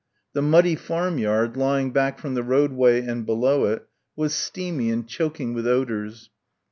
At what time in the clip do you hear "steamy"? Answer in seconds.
4.33-4.89